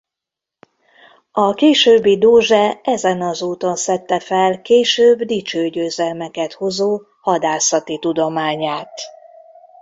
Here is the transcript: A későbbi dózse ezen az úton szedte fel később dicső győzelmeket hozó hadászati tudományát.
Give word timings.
A 1.31 1.53
későbbi 1.53 2.17
dózse 2.17 2.79
ezen 2.83 3.21
az 3.21 3.41
úton 3.41 3.75
szedte 3.75 4.19
fel 4.19 4.61
később 4.61 5.21
dicső 5.23 5.67
győzelmeket 5.69 6.53
hozó 6.53 7.01
hadászati 7.21 7.97
tudományát. 7.99 9.01